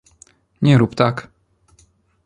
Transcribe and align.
Nie 0.61 0.77
rób 0.77 0.95
tak. 0.95 1.27